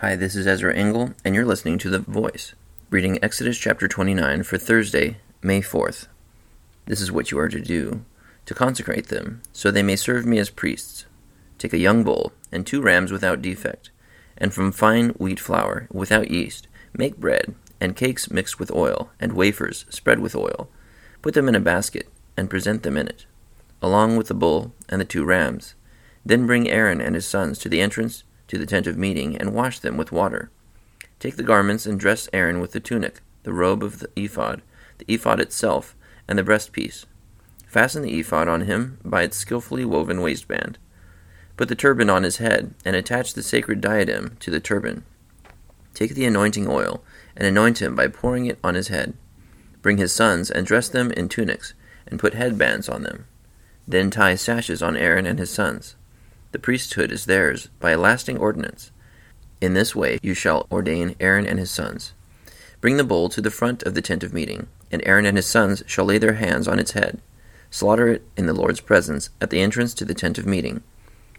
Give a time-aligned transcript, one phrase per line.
[0.00, 2.54] Hi, this is Ezra Engel, and you're listening to The Voice,
[2.88, 6.06] reading Exodus chapter 29 for Thursday, May 4th.
[6.86, 8.02] This is what you are to do
[8.46, 11.04] to consecrate them, so they may serve me as priests.
[11.58, 13.90] Take a young bull, and two rams without defect,
[14.38, 19.34] and from fine wheat flour, without yeast, make bread, and cakes mixed with oil, and
[19.34, 20.70] wafers spread with oil.
[21.20, 22.08] Put them in a basket,
[22.38, 23.26] and present them in it,
[23.82, 25.74] along with the bull and the two rams.
[26.24, 29.54] Then bring Aaron and his sons to the entrance to the tent of meeting, and
[29.54, 30.50] wash them with water.
[31.20, 34.60] Take the garments and dress Aaron with the tunic, the robe of the ephod,
[34.98, 35.94] the ephod itself,
[36.26, 37.06] and the breastpiece.
[37.68, 40.78] Fasten the ephod on him by its skilfully woven waistband.
[41.56, 45.04] Put the turban on his head, and attach the sacred diadem to the turban.
[45.94, 47.04] Take the anointing oil,
[47.36, 49.14] and anoint him by pouring it on his head.
[49.80, 51.72] Bring his sons, and dress them in tunics,
[52.08, 53.26] and put headbands on them.
[53.86, 55.94] Then tie sashes on Aaron and his sons.
[56.52, 58.90] The priesthood is theirs by a lasting ordinance.
[59.60, 62.12] In this way you shall ordain Aaron and his sons.
[62.80, 65.46] Bring the bull to the front of the tent of meeting, and Aaron and his
[65.46, 67.20] sons shall lay their hands on its head.
[67.70, 70.82] Slaughter it in the Lord's presence at the entrance to the tent of meeting.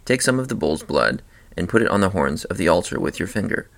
[0.06, 1.22] Take some of the bull's blood,
[1.58, 3.70] and put it on the horns of the altar with your finger,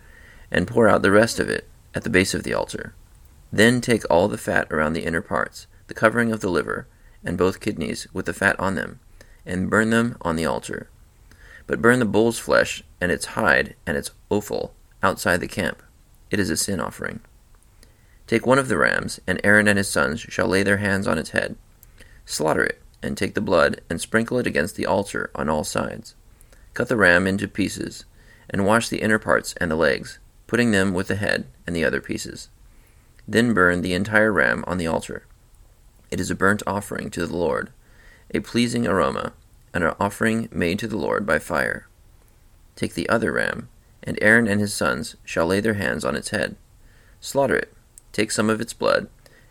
[0.52, 2.94] and pour out the rest of it at the base of the altar.
[3.52, 6.86] Then take all the fat around the inner parts, the covering of the liver,
[7.24, 9.00] and both kidneys with the fat on them,
[9.46, 10.90] and burn them on the altar
[11.68, 15.82] but burn the bull's flesh and its hide and its offal outside the camp.
[16.32, 17.22] It is a sin offering.
[18.26, 21.18] Take one of the rams, and Aaron and his sons shall lay their hands on
[21.18, 21.56] its head.
[22.26, 26.16] Slaughter it, and take the blood, and sprinkle it against the altar on all sides.
[26.74, 28.06] Cut the ram into pieces,
[28.50, 31.84] and wash the inner parts and the legs, putting them with the head and the
[31.84, 32.50] other pieces.
[33.28, 35.26] Then burn the entire ram on the altar.
[36.10, 37.72] It is a burnt offering to the Lord,
[38.34, 39.34] a pleasing aroma
[39.74, 41.88] and an offering made to the Lord by fire.
[42.76, 43.70] Take the other ram,
[44.04, 46.56] and Aaron and his sons shall lay their hands on its head.
[47.20, 47.74] Slaughter it,
[48.12, 49.08] take some of its blood,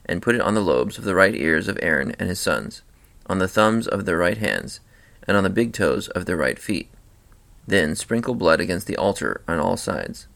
[0.06, 2.82] and put it on the lobes of the right ears of Aaron and his sons,
[3.26, 4.80] on the thumbs of their right hands,
[5.26, 6.90] and on the big toes of their right feet.
[7.66, 10.26] Then sprinkle blood against the altar on all sides,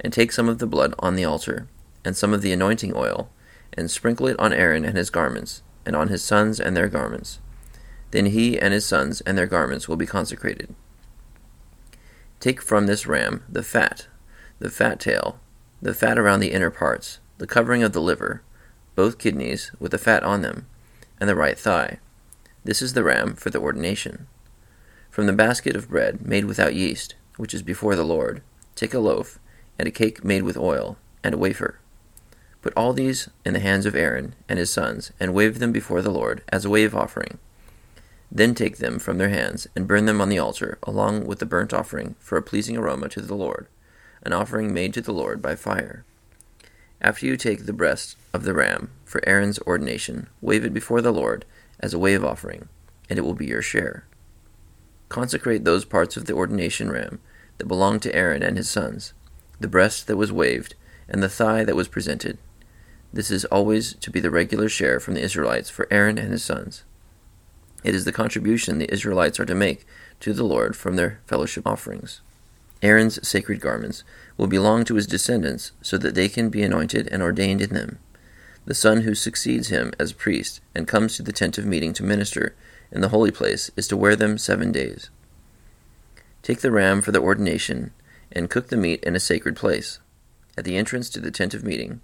[0.00, 1.66] and take some of the blood on the altar,
[2.04, 3.28] and some of the anointing oil,
[3.72, 7.40] and sprinkle it on Aaron and his garments, and on his sons and their garments
[8.10, 10.74] then he and his sons and their garments will be consecrated.
[12.40, 14.06] Take from this ram the fat,
[14.58, 15.40] the fat tail,
[15.82, 18.42] the fat around the inner parts, the covering of the liver,
[18.94, 20.66] both kidneys with the fat on them,
[21.20, 21.98] and the right thigh.
[22.64, 24.26] This is the ram for the ordination.
[25.10, 28.42] From the basket of bread made without yeast, which is before the Lord,
[28.74, 29.38] take a loaf,
[29.78, 31.78] and a cake made with oil, and a wafer.
[32.62, 36.02] Put all these in the hands of Aaron and his sons, and wave them before
[36.02, 37.38] the Lord as a wave offering
[38.30, 41.46] then take them from their hands, and burn them on the altar, along with the
[41.46, 43.66] burnt offering, for a pleasing aroma to the Lord,
[44.22, 46.04] an offering made to the Lord by fire.
[47.00, 51.12] After you take the breast of the ram for Aaron's ordination, wave it before the
[51.12, 51.44] Lord
[51.80, 52.68] as a wave offering,
[53.08, 54.04] and it will be your share.
[55.08, 57.20] Consecrate those parts of the ordination ram
[57.56, 59.14] that belong to Aaron and his sons,
[59.60, 60.74] the breast that was waved,
[61.08, 62.36] and the thigh that was presented.
[63.12, 66.44] This is always to be the regular share from the Israelites for Aaron and his
[66.44, 66.84] sons.
[67.84, 69.86] It is the contribution the Israelites are to make
[70.20, 72.20] to the Lord from their fellowship offerings.
[72.82, 74.04] Aaron's sacred garments
[74.36, 77.98] will belong to his descendants so that they can be anointed and ordained in them.
[78.66, 82.02] The son who succeeds him as priest and comes to the tent of meeting to
[82.02, 82.54] minister
[82.92, 85.10] in the holy place is to wear them seven days.
[86.42, 87.92] Take the ram for the ordination
[88.30, 90.00] and cook the meat in a sacred place.
[90.56, 92.00] At the entrance to the tent of meeting,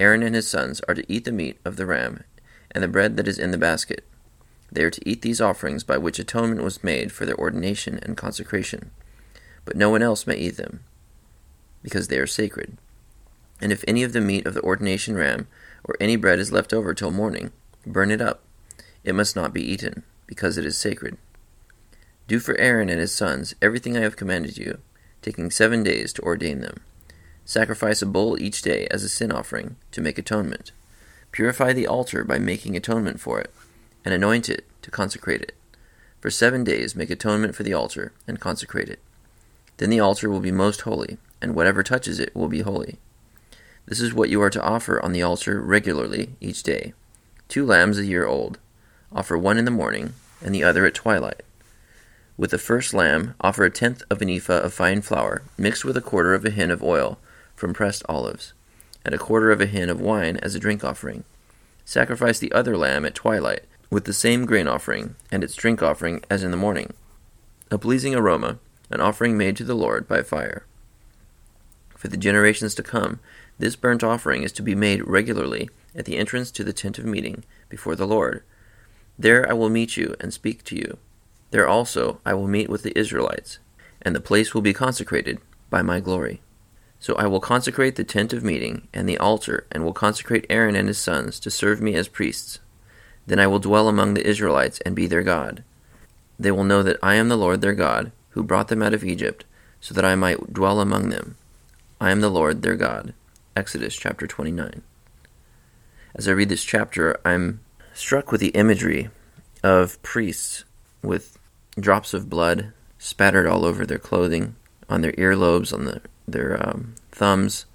[0.00, 2.24] Aaron and his sons are to eat the meat of the ram
[2.70, 4.04] and the bread that is in the basket
[4.70, 8.16] they are to eat these offerings by which atonement was made for their ordination and
[8.16, 8.90] consecration.
[9.64, 10.80] But no one else may eat them,
[11.82, 12.76] because they are sacred.
[13.60, 15.48] And if any of the meat of the ordination ram
[15.84, 17.50] or any bread is left over till morning,
[17.86, 18.42] burn it up.
[19.04, 21.16] It must not be eaten, because it is sacred.
[22.26, 24.78] Do for Aaron and his sons everything I have commanded you,
[25.22, 26.80] taking seven days to ordain them.
[27.46, 30.72] Sacrifice a bull each day as a sin offering, to make atonement.
[31.32, 33.50] Purify the altar by making atonement for it
[34.04, 35.54] and anoint it to consecrate it.
[36.20, 39.00] For seven days make atonement for the altar, and consecrate it.
[39.76, 42.98] Then the altar will be most holy, and whatever touches it will be holy.
[43.86, 46.92] This is what you are to offer on the altar regularly each day
[47.48, 48.58] two lambs a year old.
[49.10, 50.12] Offer one in the morning,
[50.44, 51.42] and the other at twilight.
[52.36, 55.96] With the first lamb, offer a tenth of an ephah of fine flour, mixed with
[55.96, 57.18] a quarter of a hin of oil
[57.56, 58.52] from pressed olives,
[59.04, 61.24] and a quarter of a hin of wine as a drink offering.
[61.84, 66.22] Sacrifice the other lamb at twilight with the same grain offering and its drink offering
[66.28, 66.92] as in the morning,
[67.70, 68.58] a pleasing aroma,
[68.90, 70.64] an offering made to the Lord by fire.
[71.98, 73.18] for the generations to come,
[73.58, 77.04] this burnt offering is to be made regularly at the entrance to the tent of
[77.04, 78.44] meeting before the Lord.
[79.18, 80.98] There I will meet you and speak to you.
[81.50, 83.58] There also I will meet with the Israelites,
[84.00, 85.40] and the place will be consecrated
[85.70, 86.40] by my glory.
[87.00, 90.76] So I will consecrate the tent of meeting and the altar, and will consecrate Aaron
[90.76, 92.60] and his sons to serve me as priests.
[93.28, 95.62] Then I will dwell among the Israelites and be their God.
[96.38, 99.04] They will know that I am the Lord their God, who brought them out of
[99.04, 99.44] Egypt,
[99.82, 101.36] so that I might dwell among them.
[102.00, 103.12] I am the Lord their God.
[103.54, 104.80] Exodus chapter 29.
[106.14, 107.60] As I read this chapter, I'm
[107.92, 109.10] struck with the imagery
[109.62, 110.64] of priests
[111.02, 111.38] with
[111.78, 114.56] drops of blood spattered all over their clothing,
[114.88, 117.66] on their earlobes, on the, their um, thumbs.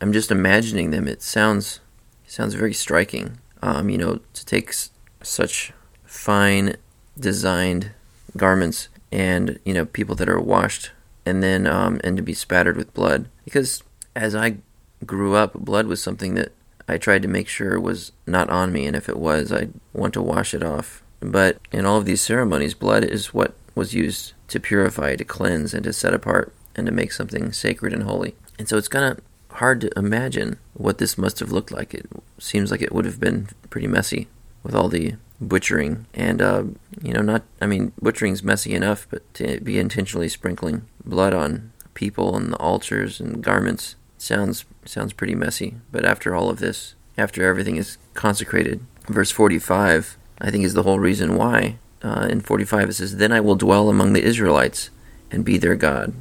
[0.00, 1.06] I'm just imagining them.
[1.06, 1.80] It sounds
[2.26, 3.38] sounds very striking.
[3.62, 4.90] Um, you know, to take s-
[5.22, 5.72] such
[6.04, 6.76] fine
[7.18, 7.90] designed
[8.36, 10.90] garments and you know people that are washed
[11.26, 13.82] and then um, and to be spattered with blood because
[14.14, 14.58] as I
[15.06, 16.52] grew up, blood was something that
[16.88, 20.14] I tried to make sure was not on me, and if it was, I'd want
[20.14, 21.02] to wash it off.
[21.20, 25.74] But in all of these ceremonies, blood is what was used to purify, to cleanse,
[25.74, 28.34] and to set apart, and to make something sacred and holy.
[28.58, 29.20] And so it's of
[29.50, 31.94] hard to imagine what this must have looked like.
[31.94, 32.06] It
[32.38, 34.28] seems like it would have been pretty messy
[34.62, 36.64] with all the butchering and uh,
[37.00, 41.70] you know not i mean butchering's messy enough but to be intentionally sprinkling blood on
[41.94, 45.74] people and the altars and garments sounds sounds pretty messy.
[45.92, 50.82] But after all of this after everything is consecrated verse 45 i think is the
[50.82, 54.90] whole reason why uh, in 45 it says then i will dwell among the israelites
[55.30, 56.14] and be their god.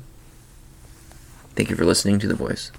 [1.55, 2.71] Thank you for listening to the voice